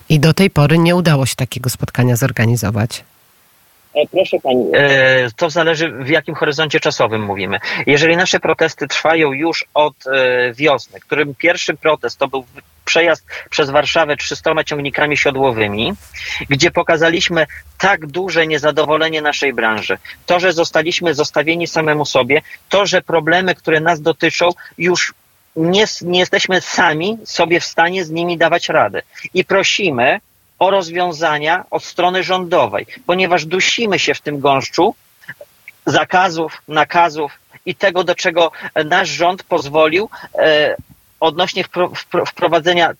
I 0.09 0.19
do 0.19 0.33
tej 0.33 0.49
pory 0.49 0.77
nie 0.77 0.95
udało 0.95 1.25
się 1.25 1.35
takiego 1.35 1.69
spotkania 1.69 2.15
zorganizować. 2.15 3.03
E, 3.93 4.07
proszę 4.07 4.37
pani, 4.43 4.65
e, 4.73 5.31
to 5.35 5.49
zależy 5.49 5.91
w 5.91 6.09
jakim 6.09 6.35
horyzoncie 6.35 6.79
czasowym 6.79 7.23
mówimy. 7.23 7.59
Jeżeli 7.85 8.17
nasze 8.17 8.39
protesty 8.39 8.87
trwają 8.87 9.31
już 9.31 9.65
od 9.73 10.07
e, 10.07 10.53
wiosny, 10.53 10.99
którym 10.99 11.35
pierwszy 11.35 11.73
protest 11.73 12.19
to 12.19 12.27
był 12.27 12.45
przejazd 12.85 13.25
przez 13.49 13.69
Warszawę 13.69 14.17
300 14.17 14.63
ciągnikami 14.63 15.17
siodłowymi, 15.17 15.93
gdzie 16.49 16.71
pokazaliśmy 16.71 17.45
tak 17.77 18.07
duże 18.07 18.47
niezadowolenie 18.47 19.21
naszej 19.21 19.53
branży. 19.53 19.97
To, 20.25 20.39
że 20.39 20.53
zostaliśmy 20.53 21.13
zostawieni 21.13 21.67
samemu 21.67 22.05
sobie, 22.05 22.41
to, 22.69 22.85
że 22.85 23.01
problemy, 23.01 23.55
które 23.55 23.79
nas 23.79 24.01
dotyczą, 24.01 24.49
już 24.77 25.13
nie, 25.55 25.85
nie 26.01 26.19
jesteśmy 26.19 26.61
sami 26.61 27.17
sobie 27.23 27.59
w 27.59 27.65
stanie 27.65 28.05
z 28.05 28.09
nimi 28.09 28.37
dawać 28.37 28.69
rady. 28.69 29.01
I 29.33 29.45
prosimy 29.45 30.19
o 30.59 30.69
rozwiązania 30.69 31.65
od 31.71 31.83
strony 31.83 32.23
rządowej, 32.23 32.85
ponieważ 33.05 33.45
dusimy 33.45 33.99
się 33.99 34.13
w 34.13 34.21
tym 34.21 34.39
gąszczu 34.39 34.95
zakazów, 35.85 36.61
nakazów 36.67 37.39
i 37.65 37.75
tego, 37.75 38.03
do 38.03 38.15
czego 38.15 38.51
nasz 38.85 39.09
rząd 39.09 39.43
pozwolił 39.43 40.09
e, 40.35 40.75
odnośnie 41.19 41.63
wprowadzenia 42.27 42.93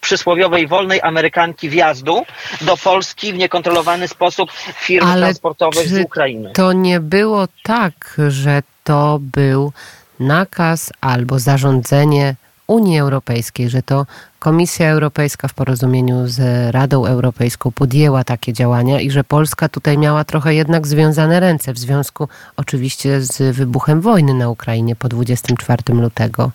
przysłowiowej 0.00 0.66
wolnej 0.66 1.00
Amerykanki 1.02 1.68
wjazdu 1.68 2.26
do 2.60 2.76
Polski 2.76 3.32
w 3.32 3.36
niekontrolowany 3.36 4.08
sposób 4.08 4.52
firm 4.74 5.06
Ale 5.06 5.20
transportowych 5.20 5.88
z 5.88 5.98
Ukrainy. 5.98 6.52
To 6.54 6.72
nie 6.72 7.00
było 7.00 7.48
tak, 7.62 8.20
że 8.28 8.62
to 8.84 9.18
był 9.20 9.72
nakaz 10.20 10.92
albo 11.00 11.38
zarządzenie 11.38 12.34
Unii 12.66 12.98
Europejskiej, 12.98 13.68
że 13.68 13.82
to 13.82 14.06
Komisja 14.38 14.90
Europejska 14.90 15.48
w 15.48 15.54
porozumieniu 15.54 16.26
z 16.26 16.40
Radą 16.74 17.06
Europejską 17.06 17.72
podjęła 17.72 18.24
takie 18.24 18.52
działania 18.52 19.00
i 19.00 19.10
że 19.10 19.24
Polska 19.24 19.68
tutaj 19.68 19.98
miała 19.98 20.24
trochę 20.24 20.54
jednak 20.54 20.86
związane 20.86 21.40
ręce 21.40 21.72
w 21.72 21.78
związku 21.78 22.28
oczywiście 22.56 23.20
z 23.20 23.56
wybuchem 23.56 24.00
wojny 24.00 24.34
na 24.34 24.48
Ukrainie 24.48 24.96
po 24.96 25.08
24 25.08 25.82
lutego. 25.88 26.50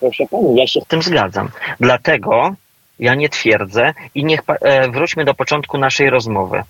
Proszę 0.00 0.24
pani, 0.30 0.56
ja 0.56 0.66
się 0.66 0.80
z 0.80 0.86
tym 0.86 1.02
zgadzam. 1.02 1.48
Dlatego 1.80 2.54
ja 2.98 3.14
nie 3.14 3.28
twierdzę 3.28 3.94
i 4.14 4.24
niech 4.24 4.40
e, 4.48 4.88
wróćmy 4.90 5.24
do 5.24 5.34
początku 5.34 5.78
naszej 5.78 6.10
rozmowy. 6.10 6.62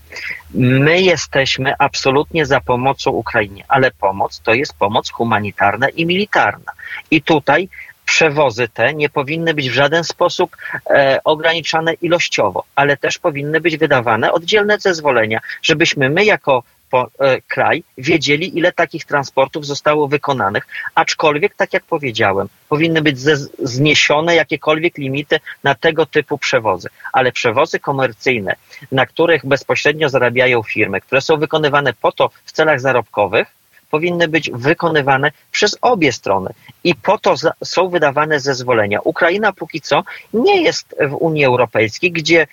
My 0.55 1.01
jesteśmy 1.01 1.75
absolutnie 1.79 2.47
za 2.47 2.61
pomocą 2.61 3.11
Ukrainie, 3.11 3.65
ale 3.69 3.91
pomoc 3.91 4.41
to 4.41 4.55
jest 4.55 4.75
pomoc 4.79 5.11
humanitarna 5.11 5.89
i 5.89 6.07
militarna. 6.07 6.73
I 7.11 7.23
tutaj 7.23 7.69
przewozy 8.15 8.69
te 8.69 8.95
nie 8.95 9.09
powinny 9.09 9.55
być 9.55 9.71
w 9.71 9.73
żaden 9.73 10.05
sposób 10.05 10.57
e, 10.91 11.19
ograniczane 11.25 11.93
ilościowo, 11.95 12.65
ale 12.75 12.97
też 12.97 13.19
powinny 13.19 13.61
być 13.61 13.77
wydawane 13.77 14.33
oddzielne 14.33 14.79
zezwolenia, 14.79 15.41
żebyśmy 15.63 16.11
my 16.11 16.25
jako 16.25 16.63
po, 16.91 17.11
e, 17.19 17.41
kraj 17.41 17.85
wiedzieli, 17.99 18.59
ile 18.59 18.73
takich 18.73 19.05
transportów 19.05 19.67
zostało 19.67 20.09
wykonanych, 20.09 20.67
aczkolwiek, 20.95 21.55
tak 21.55 21.73
jak 21.73 21.85
powiedziałem, 21.85 22.49
powinny 22.69 23.03
być 23.03 23.19
ze, 23.19 23.37
zniesione 23.63 24.35
jakiekolwiek 24.35 24.99
limity 24.99 25.41
na 25.65 25.75
tego 25.75 26.07
typu 26.07 26.39
przewozy. 26.39 26.89
Ale 27.13 27.33
przewozy 27.33 27.79
komercyjne, 27.81 28.55
na 28.93 29.07
których 29.07 29.47
bezpośrednio 29.47 30.09
zarabiają 30.09 30.63
firmy, 30.63 31.01
które 31.01 31.21
są 31.21 31.37
wykonywane 31.37 31.93
po 31.93 32.13
to 32.13 32.31
w 32.45 32.53
celach 32.53 32.81
zarobkowych, 32.81 33.64
powinny 33.95 34.29
być 34.29 34.51
wykonywane 34.51 35.33
przez 35.51 35.79
obie 35.81 36.13
strony 36.13 36.51
i 36.85 36.95
po 36.95 37.19
to 37.19 37.35
są 37.65 37.89
wydawane 37.89 38.41
zezwolenia. 38.41 38.99
Ukraina 39.05 39.53
póki 39.53 39.81
co 39.81 40.03
nie 40.33 40.63
jest 40.63 40.97
w 41.11 41.15
Unii 41.15 41.45
Europejskiej, 41.45 42.13
gdzie 42.13 42.47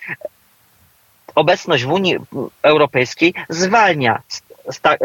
obecność 1.36 1.84
w 1.84 1.92
Unii 1.92 2.18
Europejskiej 2.62 3.34
zwalnia 3.50 4.22
z, 4.28 4.42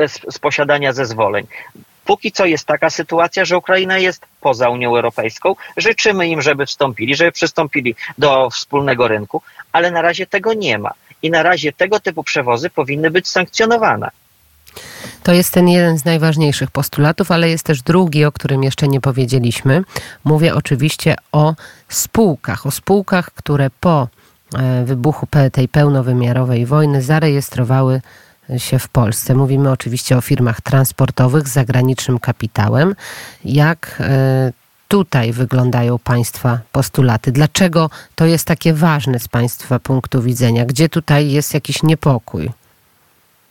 z, 0.07 0.35
z 0.35 0.39
posiadania 0.39 0.93
zezwoleń. 0.93 1.47
Póki 2.05 2.33
co 2.33 2.45
jest 2.47 2.67
taka 2.67 2.91
sytuacja, 2.91 3.45
że 3.45 3.59
Ukraina 3.59 3.99
jest 3.99 4.27
poza 4.41 4.69
Unią 4.69 4.97
Europejską. 4.97 5.57
Życzymy 5.77 6.29
im, 6.29 6.43
żeby 6.43 6.67
wstąpili, 6.67 7.15
żeby 7.15 7.33
przystąpili 7.33 7.95
do 8.19 8.51
wspólnego 8.51 9.09
rynku, 9.09 9.43
ale 9.73 9.91
na 9.91 10.03
razie 10.03 10.27
tego 10.27 10.53
nie 10.55 10.79
ma. 10.79 10.93
I 11.23 11.31
na 11.31 11.43
razie 11.43 11.73
tego 11.73 12.01
typu 12.01 12.23
przewozy 12.23 12.71
powinny 12.71 13.11
być 13.11 13.29
sankcjonowane. 13.29 14.11
To 15.23 15.33
jest 15.33 15.53
ten 15.53 15.69
jeden 15.69 15.99
z 15.99 16.05
najważniejszych 16.05 16.71
postulatów, 16.71 17.31
ale 17.31 17.49
jest 17.51 17.65
też 17.65 17.83
drugi, 17.83 18.25
o 18.25 18.33
którym 18.33 18.63
jeszcze 18.63 18.89
nie 18.89 19.01
powiedzieliśmy. 19.01 19.85
Mówię 20.25 20.55
oczywiście 20.55 21.17
o 21.33 21.55
spółkach, 21.89 22.67
o 22.67 22.71
spółkach, 22.71 23.31
które 23.31 23.71
po 23.81 24.09
e, 24.55 24.85
wybuchu 24.85 25.27
tej 25.53 25.69
pełnowymiarowej 25.69 26.67
wojny 26.67 27.03
zarejestrowały 27.03 28.01
się 28.59 28.79
w 28.79 28.89
Polsce. 28.89 29.35
Mówimy 29.35 29.71
oczywiście 29.71 30.17
o 30.17 30.21
firmach 30.21 30.61
transportowych 30.61 31.49
z 31.49 31.53
zagranicznym 31.53 32.19
kapitałem. 32.19 32.95
Jak 33.45 33.97
e, 34.01 34.53
tutaj 34.89 35.33
wyglądają 35.33 35.99
Państwa 35.99 36.59
postulaty? 36.73 37.33
Dlaczego 37.33 37.91
to 38.15 38.27
jest 38.27 38.45
takie 38.45 38.75
ważne 38.75 39.19
z 39.19 39.29
Państwa 39.29 39.79
punktu 39.79 40.23
widzenia? 40.23 40.65
Gdzie 40.65 40.89
tutaj 40.89 41.31
jest 41.31 41.55
jakiś 41.55 41.83
niepokój? 41.83 42.51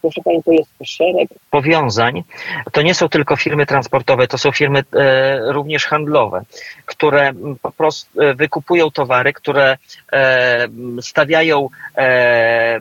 Proszę 0.06 0.22
Pani, 0.24 0.44
to 0.44 0.52
jest 0.52 0.70
szereg 0.86 1.30
powiązań. 1.52 2.24
To 2.72 2.82
nie 2.82 2.94
są 2.94 3.10
tylko 3.10 3.36
firmy 3.36 3.66
transportowe, 3.66 4.28
to 4.28 4.38
są 4.38 4.52
firmy 4.52 4.84
e, 4.94 5.52
również 5.52 5.86
handlowe, 5.86 6.42
które 6.86 7.34
po 7.62 7.72
prostu 7.72 8.22
e, 8.22 8.34
wykupują 8.34 8.92
towary, 8.92 9.34
które 9.34 9.78
e, 10.14 10.68
stawiają 11.02 11.70
e, 11.98 12.80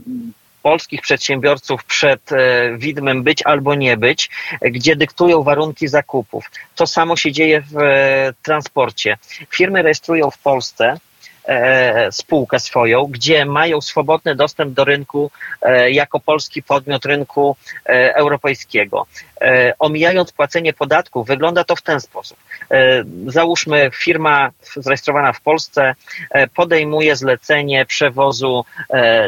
polskich 0.62 1.00
przedsiębiorców 1.02 1.84
przed 1.84 2.32
e, 2.32 2.36
widmem 2.78 3.22
być 3.22 3.42
albo 3.42 3.74
nie 3.74 3.96
być, 3.96 4.30
gdzie 4.62 4.96
dyktują 4.96 5.42
warunki 5.42 5.88
zakupów. 5.88 6.50
To 6.74 6.86
samo 6.86 7.16
się 7.16 7.32
dzieje 7.32 7.60
w 7.60 7.78
e, 7.78 8.32
transporcie. 8.42 9.16
Firmy 9.50 9.82
rejestrują 9.82 10.30
w 10.30 10.38
Polsce 10.38 10.96
spółkę 12.10 12.60
swoją, 12.60 13.04
gdzie 13.06 13.44
mają 13.44 13.80
swobodny 13.80 14.34
dostęp 14.34 14.74
do 14.74 14.84
rynku 14.84 15.30
e, 15.62 15.90
jako 15.90 16.20
polski 16.20 16.62
podmiot 16.62 17.04
rynku 17.04 17.56
e, 17.86 18.14
europejskiego. 18.14 19.06
Omijając 19.78 20.32
płacenie 20.32 20.72
podatków, 20.72 21.26
wygląda 21.26 21.64
to 21.64 21.76
w 21.76 21.82
ten 21.82 22.00
sposób. 22.00 22.38
Załóżmy, 23.26 23.90
firma 23.94 24.50
zarejestrowana 24.76 25.32
w 25.32 25.40
Polsce 25.40 25.94
podejmuje 26.54 27.16
zlecenie 27.16 27.86
przewozu 27.86 28.64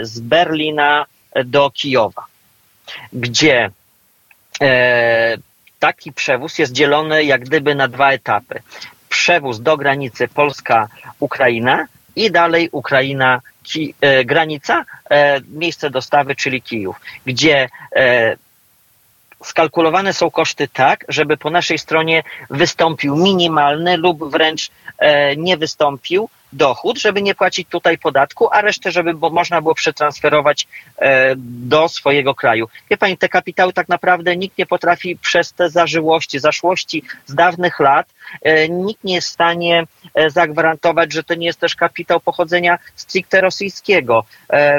z 0.03 0.21
Berlina 0.21 1.07
do 1.45 1.71
Kijowa, 1.71 2.25
gdzie 3.13 3.71
taki 5.79 6.13
przewóz 6.13 6.59
jest 6.59 6.73
dzielony 6.73 7.25
jak 7.25 7.45
gdyby 7.45 7.75
na 7.75 7.89
dwa 7.89 8.13
etapy. 8.13 8.63
Przewóz 9.09 9.61
do 9.61 9.77
granicy 9.77 10.29
Polska-Ukraina 10.29 11.87
i 12.17 12.31
dalej 12.31 12.69
Ukraina, 12.73 13.41
ki, 13.63 13.95
e, 14.01 14.25
granica, 14.25 14.85
e, 15.11 15.41
miejsce 15.49 15.91
dostawy, 15.91 16.37
czyli 16.37 16.63
Kijów, 16.63 17.01
gdzie 17.27 17.69
e, 17.97 18.37
skalkulowane 19.45 20.13
są 20.13 20.31
koszty 20.31 20.69
tak, 20.69 21.05
żeby 21.09 21.37
po 21.37 21.51
naszej 21.51 21.79
stronie 21.79 22.23
wystąpił 22.51 23.17
minimalny 23.17 23.97
lub 23.97 24.31
wręcz 24.31 24.71
e, 24.99 25.37
nie 25.37 25.57
wystąpił 25.57 26.29
dochód, 26.53 26.99
żeby 26.99 27.23
nie 27.23 27.35
płacić 27.35 27.69
tutaj 27.69 27.99
podatku, 27.99 28.49
a 28.53 28.61
resztę, 28.61 28.91
żeby 28.91 29.15
bo 29.15 29.31
można 29.31 29.63
było 29.63 29.75
przetransferować 29.75 30.67
e, 30.99 31.35
do 31.37 31.89
swojego 31.89 32.35
kraju. 32.35 32.69
Wie 32.91 32.97
pani, 32.97 33.19
te 33.19 33.29
kapitały 33.29 33.73
tak 33.73 33.89
naprawdę 33.89 34.37
nikt 34.37 34.59
nie 34.59 34.67
potrafi 34.67 35.17
przez 35.17 35.53
te 35.53 35.71
zażyłości, 35.71 36.39
zaszłości 36.39 37.03
z 37.27 37.35
dawnych 37.35 37.81
lat, 37.81 38.07
nikt 38.69 39.05
nie 39.05 39.15
jest 39.15 39.29
w 39.29 39.33
stanie 39.33 39.87
e, 40.15 40.31
zagwarantować, 40.31 41.13
że 41.13 41.23
to 41.23 41.35
nie 41.35 41.47
jest 41.47 41.61
też 41.61 41.75
kapitał 41.75 42.21
pochodzenia 42.21 42.79
stricte 42.95 43.41
rosyjskiego. 43.41 44.25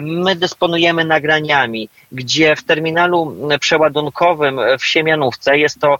My 0.02 0.36
dysponujemy 0.36 1.06
nagraniami, 1.06 1.90
gdzie 2.12 2.56
w 2.56 2.64
terminalu 2.64 3.50
przeładunkowym 3.60 4.60
w 4.80 4.86
Siemianówce 4.86 5.58
jest 5.58 5.80
to 5.80 6.00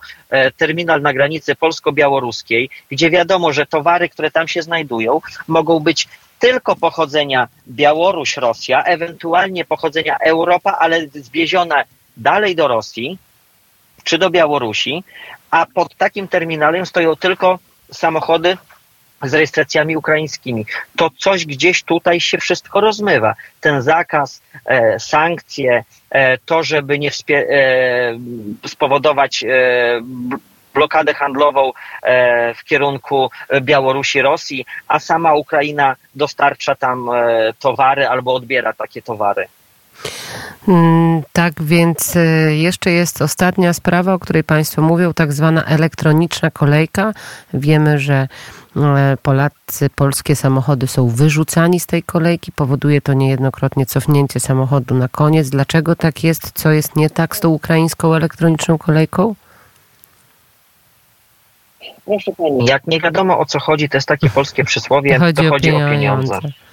terminal 0.56 1.02
na 1.02 1.12
granicy 1.12 1.54
polsko-białoruskiej, 1.54 2.70
gdzie 2.90 3.10
wiadomo, 3.10 3.52
że 3.52 3.66
towary, 3.66 4.08
które 4.08 4.30
tam 4.30 4.48
się 4.48 4.62
znajdują, 4.62 5.20
mogą 5.48 5.80
być 5.80 6.08
tylko 6.38 6.76
pochodzenia 6.76 7.48
Białoruś, 7.68 8.36
Rosja, 8.36 8.84
ewentualnie 8.84 9.64
pochodzenia 9.64 10.18
Europa, 10.18 10.78
ale 10.78 11.06
zwiezione 11.06 11.84
dalej 12.16 12.56
do 12.56 12.68
Rosji 12.68 13.18
czy 14.04 14.18
do 14.18 14.30
Białorusi, 14.30 15.04
a 15.50 15.66
pod 15.66 15.96
takim 15.96 16.28
terminalem 16.28 16.86
stoją 16.86 17.16
tylko 17.16 17.58
samochody 17.92 18.56
z 19.22 19.34
rejestracjami 19.34 19.96
ukraińskimi. 19.96 20.66
To 20.96 21.10
coś 21.18 21.46
gdzieś 21.46 21.82
tutaj 21.82 22.20
się 22.20 22.38
wszystko 22.38 22.80
rozmywa. 22.80 23.34
Ten 23.60 23.82
zakaz, 23.82 24.42
e, 24.64 25.00
sankcje, 25.00 25.84
e, 26.10 26.38
to, 26.38 26.62
żeby 26.62 26.98
nie 26.98 27.10
e, 27.10 27.12
spowodować 28.66 29.44
e, 29.44 29.48
blokadę 30.74 31.14
handlową 31.14 31.72
e, 32.02 32.54
w 32.54 32.64
kierunku 32.64 33.30
Białorusi, 33.60 34.22
Rosji, 34.22 34.66
a 34.88 34.98
sama 34.98 35.34
Ukraina 35.34 35.96
dostarcza 36.14 36.74
tam 36.74 37.08
e, 37.10 37.52
towary 37.58 38.08
albo 38.08 38.34
odbiera 38.34 38.72
takie 38.72 39.02
towary. 39.02 39.48
Mm, 40.68 41.22
tak, 41.32 41.62
więc 41.62 42.16
e, 42.16 42.20
jeszcze 42.56 42.90
jest 42.90 43.22
ostatnia 43.22 43.72
sprawa, 43.72 44.14
o 44.14 44.18
której 44.18 44.44
Państwo 44.44 44.82
mówią, 44.82 45.14
tak 45.14 45.32
zwana 45.32 45.64
elektroniczna 45.64 46.50
kolejka. 46.50 47.12
Wiemy, 47.54 47.98
że 47.98 48.28
Polacy, 49.22 49.90
polskie 49.90 50.36
samochody 50.36 50.86
są 50.86 51.08
wyrzucani 51.08 51.80
z 51.80 51.86
tej 51.86 52.02
kolejki. 52.02 52.52
Powoduje 52.52 53.00
to 53.00 53.12
niejednokrotnie 53.12 53.86
cofnięcie 53.86 54.40
samochodu 54.40 54.94
na 54.94 55.08
koniec. 55.08 55.50
Dlaczego 55.50 55.96
tak 55.96 56.24
jest? 56.24 56.52
Co 56.54 56.70
jest 56.70 56.96
nie 56.96 57.10
tak 57.10 57.36
z 57.36 57.40
tą 57.40 57.48
ukraińską 57.48 58.14
elektroniczną 58.14 58.78
kolejką? 58.78 59.34
Proszę 62.04 62.32
pani, 62.32 62.66
jak 62.66 62.86
nie 62.86 63.00
wiadomo 63.00 63.38
o 63.38 63.44
co 63.44 63.60
chodzi, 63.60 63.88
to 63.88 63.96
jest 63.96 64.08
takie 64.08 64.30
polskie 64.30 64.64
przysłowie, 64.64 65.18
chodzi 65.18 65.42
to 65.42 65.50
chodzi 65.50 65.70
o 65.70 65.78
pieniądze. 65.78 66.36
O 66.36 66.40
pieniądze. 66.40 66.67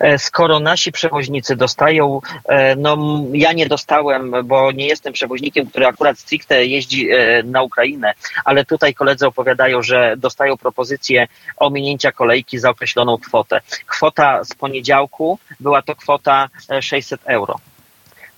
E, 0.00 0.18
skoro 0.18 0.60
nasi 0.60 0.92
przewoźnicy 0.92 1.56
dostają, 1.56 2.20
e, 2.48 2.76
no 2.76 2.96
ja 3.32 3.52
nie 3.52 3.66
dostałem, 3.66 4.34
bo 4.44 4.72
nie 4.72 4.86
jestem 4.86 5.12
przewoźnikiem, 5.12 5.66
który 5.66 5.86
akurat 5.86 6.18
stricte 6.18 6.66
jeździ 6.66 7.10
e, 7.10 7.42
na 7.42 7.62
Ukrainę, 7.62 8.14
ale 8.44 8.64
tutaj 8.64 8.94
koledzy 8.94 9.26
opowiadają, 9.26 9.82
że 9.82 10.14
dostają 10.16 10.56
propozycję 10.56 11.28
ominięcia 11.56 12.12
kolejki 12.12 12.58
za 12.58 12.70
określoną 12.70 13.18
kwotę. 13.18 13.60
Kwota 13.86 14.44
z 14.44 14.54
poniedziałku 14.54 15.38
była 15.60 15.82
to 15.82 15.94
kwota 15.94 16.48
600 16.80 17.20
euro 17.24 17.56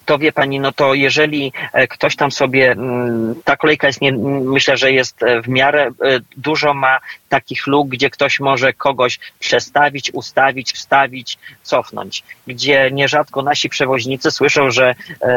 to 0.08 0.18
wie 0.18 0.32
pani, 0.32 0.60
no 0.60 0.72
to 0.72 0.94
jeżeli 0.94 1.52
e, 1.72 1.88
ktoś 1.88 2.16
tam 2.16 2.30
sobie, 2.30 2.72
mm, 2.72 3.34
ta 3.44 3.56
kolejka 3.56 3.86
jest, 3.86 4.00
nie, 4.00 4.12
myślę, 4.12 4.76
że 4.76 4.92
jest 4.92 5.22
e, 5.22 5.42
w 5.42 5.48
miarę 5.48 5.86
e, 5.86 6.20
dużo 6.36 6.74
ma 6.74 6.98
takich 7.28 7.66
luk, 7.66 7.88
gdzie 7.88 8.10
ktoś 8.10 8.40
może 8.40 8.72
kogoś 8.72 9.18
przestawić, 9.38 10.10
ustawić, 10.14 10.72
wstawić, 10.72 11.38
cofnąć, 11.62 12.24
gdzie 12.46 12.90
nierzadko 12.92 13.42
nasi 13.42 13.68
przewoźnicy 13.68 14.30
słyszą, 14.30 14.70
że 14.70 14.94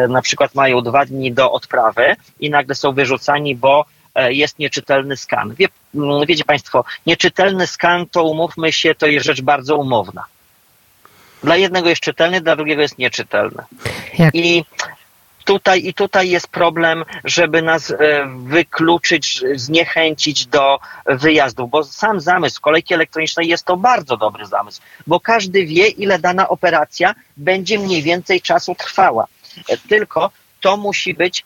na 0.10 0.22
przykład 0.22 0.56
mają 0.56 0.82
dwa 0.82 1.06
dni 1.06 1.32
do 1.32 1.51
odprawy 1.51 2.16
i 2.40 2.50
nagle 2.50 2.75
są 2.75 2.92
wyrzucani, 2.92 3.56
bo 3.56 3.86
jest 4.30 4.60
nieczytelny 4.60 5.18
skan. 5.18 5.56
Wie, 5.56 5.68
mm, 5.96 6.25
wiecie 6.28 6.44
Państwo, 6.44 6.84
nieczytelny 7.06 7.68
skan 7.68 8.06
to 8.12 8.24
umówmy 8.24 8.72
się, 8.72 8.96
to 8.96 9.08
jest 9.08 9.25
rzecz 9.25 9.42
bardzo 9.42 9.78
umowna. 9.78 10.25
Dla 11.43 11.55
jednego 11.55 11.89
jest 11.89 12.01
czytelny, 12.01 12.41
dla 12.41 12.55
drugiego 12.55 12.81
jest 12.81 12.98
nieczytelny. 12.98 13.63
Jak? 14.17 14.36
I 14.36 14.65
tutaj, 15.45 15.86
I 15.86 15.93
tutaj 15.93 16.29
jest 16.29 16.48
problem, 16.48 17.03
żeby 17.24 17.62
nas 17.62 17.91
e, 17.91 17.95
wykluczyć, 18.45 19.43
zniechęcić 19.55 20.45
do 20.45 20.79
wyjazdów, 21.05 21.69
bo 21.69 21.83
sam 21.83 22.21
zamysł 22.21 22.62
kolejki 22.62 22.93
elektronicznej 22.93 23.48
jest 23.48 23.65
to 23.65 23.77
bardzo 23.77 24.17
dobry 24.17 24.45
zamysł, 24.45 24.81
bo 25.07 25.19
każdy 25.19 25.65
wie, 25.65 25.88
ile 25.88 26.19
dana 26.19 26.50
operacja 26.50 27.15
będzie 27.38 27.79
mniej 27.79 28.03
więcej 28.03 28.41
czasu 28.41 28.75
trwała. 28.75 29.27
E, 29.69 29.77
tylko 29.77 30.31
to 30.62 30.77
musi 30.77 31.13
być 31.13 31.45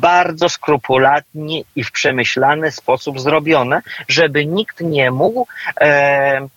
bardzo 0.00 0.48
skrupulatnie 0.48 1.62
i 1.76 1.84
w 1.84 1.92
przemyślany 1.92 2.70
sposób 2.70 3.20
zrobione, 3.20 3.82
żeby 4.08 4.46
nikt 4.46 4.80
nie 4.80 5.10
mógł 5.10 5.46
e, 5.80 6.48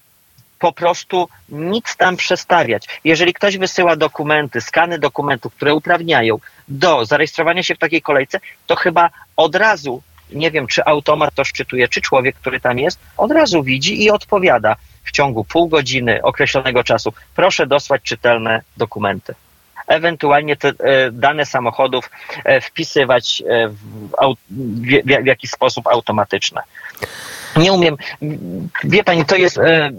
po 0.65 0.73
prostu 0.73 1.29
nic 1.49 1.95
tam 1.95 2.17
przestawiać. 2.17 2.87
Jeżeli 3.03 3.33
ktoś 3.33 3.57
wysyła 3.57 3.95
dokumenty, 3.95 4.61
skany 4.61 4.99
dokumentów, 4.99 5.55
które 5.55 5.73
uprawniają 5.73 6.39
do 6.67 7.05
zarejestrowania 7.05 7.63
się 7.63 7.75
w 7.75 7.77
takiej 7.77 8.01
kolejce, 8.01 8.39
to 8.67 8.75
chyba 8.75 9.09
od 9.37 9.55
razu, 9.55 10.01
nie 10.31 10.51
wiem, 10.51 10.67
czy 10.67 10.85
automat 10.85 11.35
to 11.35 11.43
szczytuje, 11.43 11.87
czy 11.87 12.01
człowiek, 12.01 12.35
który 12.35 12.59
tam 12.59 12.79
jest, 12.79 12.99
od 13.17 13.31
razu 13.31 13.63
widzi 13.63 14.03
i 14.03 14.11
odpowiada 14.11 14.75
w 15.03 15.11
ciągu 15.11 15.43
pół 15.43 15.67
godziny 15.67 16.21
określonego 16.23 16.83
czasu. 16.83 17.13
Proszę 17.35 17.67
dosłać 17.67 18.01
czytelne 18.01 18.61
dokumenty 18.77 19.35
ewentualnie 19.87 20.55
te 20.55 20.67
e, 20.67 21.11
dane 21.11 21.45
samochodów 21.45 22.09
e, 22.43 22.61
wpisywać 22.61 23.43
e, 23.49 23.67
w, 23.67 23.77
w, 24.49 25.23
w 25.23 25.25
jakiś 25.25 25.51
sposób 25.51 25.87
automatyczny 25.87 26.61
nie 27.55 27.73
umiem. 27.73 27.97
Wie 28.83 29.03
pani, 29.03 29.25
to 29.25 29.35
jest. 29.35 29.57
E, 29.57 29.91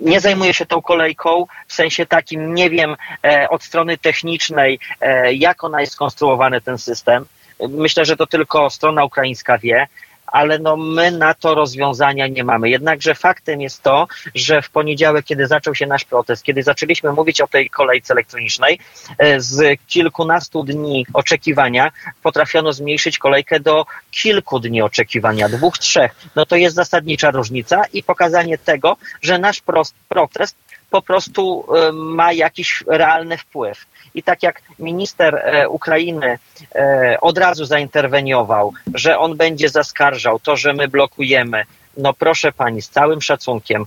nie 0.00 0.20
zajmuję 0.20 0.54
się 0.54 0.66
tą 0.66 0.82
kolejką 0.82 1.46
w 1.66 1.72
sensie 1.72 2.06
takim, 2.06 2.54
nie 2.54 2.70
wiem 2.70 2.96
e, 3.24 3.48
od 3.48 3.62
strony 3.62 3.98
technicznej, 3.98 4.78
e, 5.00 5.34
jak 5.34 5.64
ona 5.64 5.80
jest 5.80 5.92
skonstruowany 5.92 6.60
ten 6.60 6.78
system. 6.78 7.24
Myślę, 7.68 8.04
że 8.04 8.16
to 8.16 8.26
tylko 8.26 8.70
strona 8.70 9.04
ukraińska 9.04 9.58
wie 9.58 9.86
ale 10.32 10.58
no 10.58 10.76
my 10.76 11.10
na 11.10 11.34
to 11.34 11.54
rozwiązania 11.54 12.26
nie 12.26 12.44
mamy. 12.44 12.70
Jednakże 12.70 13.14
faktem 13.14 13.60
jest 13.60 13.82
to, 13.82 14.06
że 14.34 14.62
w 14.62 14.70
poniedziałek, 14.70 15.24
kiedy 15.24 15.46
zaczął 15.46 15.74
się 15.74 15.86
nasz 15.86 16.04
protest, 16.04 16.42
kiedy 16.42 16.62
zaczęliśmy 16.62 17.12
mówić 17.12 17.40
o 17.40 17.46
tej 17.46 17.70
kolejce 17.70 18.14
elektronicznej, 18.14 18.78
e, 19.18 19.40
z 19.40 19.80
kilkunastu 19.86 20.64
dni 20.64 21.06
oczekiwania 21.12 21.92
potrafiono 22.22 22.72
zmniejszyć 22.72 23.18
kolejkę 23.18 23.60
do 23.60 23.86
kilku 24.10 24.60
dni 24.60 24.82
oczekiwania, 24.82 25.48
dwóch, 25.48 25.78
trzech. 25.78 26.14
No 26.36 26.46
to 26.46 26.56
jest 26.56 26.76
zasadnicza 26.76 27.30
różnica 27.30 27.82
i 27.92 28.02
pokazanie 28.02 28.58
tego, 28.58 28.96
że 29.22 29.38
nasz 29.38 29.62
protest 30.08 30.56
po 30.90 31.02
prostu 31.02 31.64
e, 31.74 31.92
ma 31.92 32.32
jakiś 32.32 32.84
realny 32.86 33.38
wpływ. 33.38 33.86
I 34.14 34.22
tak 34.22 34.42
jak 34.42 34.62
minister 34.78 35.34
e, 35.34 35.68
Ukrainy 35.68 36.38
e, 36.74 37.16
od 37.20 37.38
razu 37.38 37.64
zainterweniował, 37.64 38.72
że 38.94 39.18
on 39.18 39.36
będzie 39.36 39.68
zaskarżał 39.68 40.38
to, 40.38 40.56
że 40.56 40.72
my 40.72 40.88
blokujemy, 40.88 41.64
no 41.96 42.12
proszę 42.12 42.52
pani, 42.52 42.82
z 42.82 42.88
całym 42.88 43.22
szacunkiem, 43.22 43.84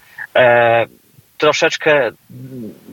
troszeczkę 1.38 2.12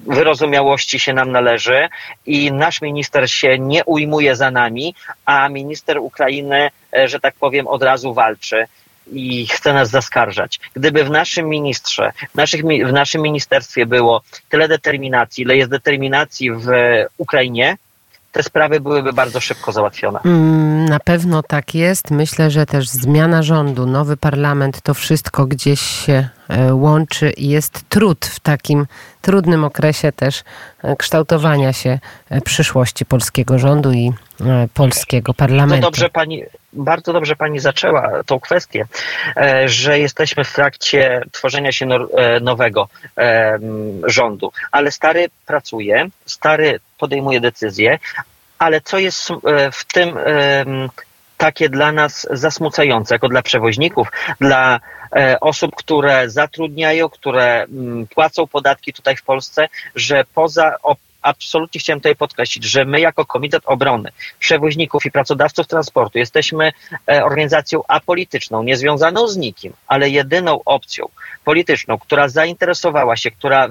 wyrozumiałości 0.07 0.99
się 0.99 1.13
nam 1.13 1.33
należy 1.33 1.89
i 2.27 2.53
nasz 2.53 2.81
minister 2.81 3.31
się 3.31 3.59
nie 3.59 3.85
ujmuje 3.85 4.37
za 4.37 4.51
nami, 4.51 4.95
a 5.25 5.49
minister 5.49 5.99
Ukrainy, 5.99 6.71
że 7.05 7.21
tak 7.21 7.35
powiem, 7.35 7.67
od 7.67 7.83
razu 7.83 8.15
walczy 8.15 8.67
i 9.13 9.47
chce 9.47 9.73
nas 9.73 9.91
zaskarżać. 9.91 10.61
Gdyby 10.75 11.05
w 11.05 11.11
naszym 11.11 11.49
ministrze, 11.49 12.13
w, 12.33 12.35
naszych, 12.35 12.63
w 12.65 12.93
naszym 12.93 13.23
ministerstwie 13.23 13.87
było 13.87 14.23
tyle 14.49 14.69
determinacji, 14.69 15.45
ile 15.45 15.57
jest 15.57 15.71
determinacji 15.71 16.51
w 16.53 16.67
Ukrainie, 17.19 17.77
te 18.33 18.43
sprawy 18.43 18.81
byłyby 18.81 19.13
bardzo 19.13 19.41
szybko 19.41 19.73
załatwione. 19.73 20.21
Mm, 20.25 20.85
na 20.85 21.01
pewno 21.01 21.43
tak 21.43 21.75
jest. 21.75 22.11
Myślę, 22.11 22.51
że 22.51 22.67
też 22.67 22.89
zmiana 22.89 23.43
rządu, 23.43 23.87
nowy 23.87 24.17
parlament, 24.17 24.81
to 24.83 24.95
wszystko 24.95 25.47
gdzieś 25.47 25.81
się 25.81 26.29
e, 26.49 26.75
łączy 26.75 27.31
i 27.31 27.49
jest 27.49 27.89
trud 27.89 28.27
w 28.27 28.41
takim 28.41 28.87
trudnym 29.23 29.65
okresie 29.65 30.13
też 30.13 30.43
e, 30.83 30.97
kształtowania 30.97 31.73
się 31.73 31.99
e, 32.31 32.41
przyszłości 32.41 33.07
polskiego 33.07 33.59
rządu 33.59 33.93
i 33.93 34.13
polskiego 34.75 35.35
parlamentu. 35.35 35.83
To 35.83 35.91
dobrze 35.91 36.11
pani, 36.11 36.43
bardzo 36.73 37.13
dobrze 37.13 37.37
pani 37.37 37.59
zaczęła 37.59 38.25
tą 38.27 38.41
kwestię, 38.41 38.87
że 39.67 39.99
jesteśmy 39.99 40.45
w 40.45 40.53
trakcie 40.53 41.23
tworzenia 41.33 41.73
się 41.73 41.87
nowego 42.41 42.89
rządu, 44.05 44.53
ale 44.73 44.91
stary 44.91 45.27
pracuje, 45.47 46.09
stary 46.27 46.81
podejmuje 46.99 47.41
decyzje, 47.41 47.99
ale 48.59 48.81
co 48.81 48.99
jest 48.99 49.31
e, 49.31 49.71
w 49.73 49.85
tym 49.85 50.19
takie 51.37 51.69
dla 51.69 51.93
nas 51.93 52.27
zasmucające, 52.31 53.15
jako 53.15 53.29
dla 53.29 53.43
przewoźników, 53.43 54.09
dla 54.41 54.81
e, 55.17 55.41
osób, 55.41 55.77
które 55.77 56.31
zatrudniają, 56.31 57.09
które 57.09 57.67
płacą 58.15 58.47
podatki 58.47 58.93
tutaj 58.93 59.17
w 59.17 59.23
Polsce, 59.23 59.69
że 59.95 60.25
poza 60.35 60.75
absolutnie 61.23 61.81
chciałem 61.81 62.01
tutaj 62.01 62.17
podkreślić, 62.17 62.65
że 62.65 62.85
my 62.85 63.01
jako 63.01 63.27
Komitet 63.27 63.63
Obrony 63.67 64.11
Przewoźników 64.39 65.07
i 65.07 65.11
Pracodawców 65.11 65.67
Transportu 65.67 66.19
jesteśmy 66.19 66.73
e, 67.09 67.25
organizacją 67.25 67.83
apolityczną, 67.89 68.63
niezwiązaną 68.63 69.29
z 69.29 69.37
nikim, 69.37 69.73
ale 69.87 70.11
jedyną 70.11 70.61
opcją 70.65 71.09
polityczną, 71.49 71.99
która 71.99 72.29
zainteresowała 72.29 73.17
się, 73.17 73.31
która 73.31 73.65
e, 73.65 73.71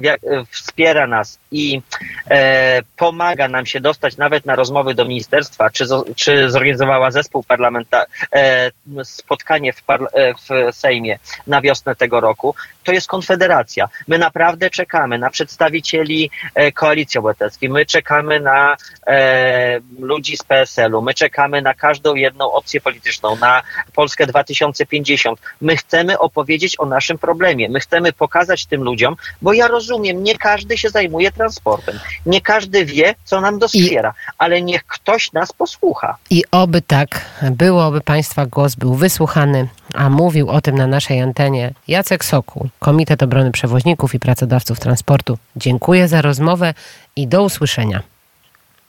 wspiera 0.51 1.07
nas 1.07 1.39
i 1.51 1.81
e, 2.29 2.81
pomaga 2.95 3.47
nam 3.47 3.65
się 3.65 3.79
dostać 3.79 4.17
nawet 4.17 4.45
na 4.45 4.55
rozmowy 4.55 4.93
do 4.93 5.05
ministerstwa, 5.05 5.69
czy, 5.69 5.85
czy 6.15 6.49
zorganizowała 6.49 7.11
zespół 7.11 7.43
parlamentarny, 7.43 8.07
e, 8.33 8.71
spotkanie 9.03 9.73
w, 9.73 9.83
par, 9.83 10.01
e, 10.13 10.33
w 10.33 10.75
Sejmie 10.75 11.19
na 11.47 11.61
wiosnę 11.61 11.95
tego 11.95 12.19
roku, 12.19 12.55
to 12.87 12.91
jest 12.91 13.07
Konfederacja. 13.07 13.89
My 14.07 14.17
naprawdę 14.17 14.69
czekamy 14.69 15.17
na 15.17 15.29
przedstawicieli 15.29 16.31
e, 16.55 16.71
Koalicji 16.71 17.17
Obywatelskiej, 17.17 17.69
my 17.69 17.85
czekamy 17.85 18.39
na 18.39 18.77
e, 19.07 19.79
ludzi 19.99 20.37
z 20.37 20.43
PSL-u, 20.43 21.01
my 21.01 21.13
czekamy 21.13 21.61
na 21.61 21.73
każdą 21.73 22.15
jedną 22.15 22.51
opcję 22.51 22.81
polityczną, 22.81 23.35
na 23.35 23.63
Polskę 23.93 24.27
2050. 24.27 25.39
My 25.61 25.77
chcemy 25.77 26.19
opowiedzieć 26.19 26.79
o 26.79 26.85
naszym 26.85 27.17
problemie, 27.17 27.66
my 27.69 27.79
chcemy 27.79 28.13
pokazać 28.13 28.65
tym 28.65 28.83
ludziom, 28.83 29.15
bo 29.41 29.53
ja 29.53 29.67
rozumiem, 29.67 30.23
nie 30.23 30.37
każdy 30.37 30.77
się 30.77 30.89
zajmuje 30.89 31.31
transportem, 31.31 31.99
nie 32.25 32.41
każdy 32.41 32.85
wie, 32.85 33.15
co 33.25 33.41
nam 33.41 33.59
doskwiera, 33.59 34.13
ale 34.37 34.61
niech 34.61 34.85
ktoś 34.85 35.33
nas 35.33 35.53
posłucha. 35.53 36.17
I 36.29 36.43
oby 36.51 36.81
tak 36.81 37.25
było, 37.51 37.85
oby 37.85 38.01
Państwa 38.01 38.45
głos 38.45 38.75
był 38.75 38.93
wysłuchany, 38.93 39.67
a 39.93 40.09
mówił 40.09 40.49
o 40.49 40.61
tym 40.61 40.75
na 40.75 40.87
naszej 40.87 41.21
antenie 41.21 41.71
Jacek 41.87 42.25
Sokół, 42.25 42.69
Komitet 42.79 43.23
Obrony 43.23 43.51
Przewoźników 43.51 44.15
i 44.15 44.19
Pracodawców 44.19 44.79
Transportu. 44.79 45.37
Dziękuję 45.55 46.07
za 46.07 46.21
rozmowę 46.21 46.73
i 47.15 47.27
do 47.27 47.43
usłyszenia. 47.43 48.03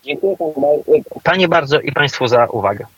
Dziękuję 0.04 0.36
Panie 1.22 1.48
bardzo 1.48 1.80
i 1.80 1.92
Państwu 1.92 2.26
za 2.26 2.46
uwagę. 2.46 2.86